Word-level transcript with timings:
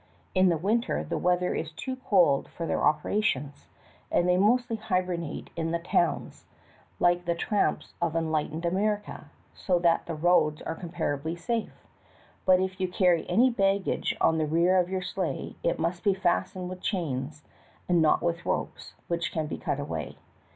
In 0.33 0.49
the 0.49 0.57
winter 0.57 1.03
the 1.03 1.19
weather 1.19 1.53
is 1.53 1.71
too 1.71 1.95
cold 1.95 2.49
for 2.49 2.65
their 2.65 2.81
operations, 2.81 3.67
and 4.11 4.27
they 4.27 4.35
mostl}^ 4.35 4.79
hibernate 4.79 5.51
in 5.55 5.69
the 5.69 5.77
towns, 5.77 6.47
like 6.99 7.25
the 7.25 7.35
tramps 7.35 7.93
of 8.01 8.15
enlightened 8.15 8.65
America, 8.65 9.29
so 9.53 9.77
that 9.77 10.07
the 10.07 10.15
roads 10.15 10.59
are 10.63 10.73
comparatively 10.73 11.35
safe; 11.35 11.85
but 12.47 12.59
if 12.59 12.79
you 12.81 12.87
carry 12.87 13.29
any 13.29 13.51
baggage 13.51 14.17
on 14.19 14.39
the 14.39 14.47
rear 14.47 14.77
of 14.79 14.89
your 14.89 15.03
sleigh 15.03 15.55
it 15.61 15.77
must 15.77 16.03
be 16.03 16.15
fastened 16.15 16.67
with 16.67 16.81
chains 16.81 17.43
and 17.87 18.01
not 18.01 18.23
with 18.23 18.43
ropes, 18.43 18.95
which 19.07 19.31
can 19.31 19.45
be 19.45 19.59
cut 19.59 19.79
away. 19.79 20.17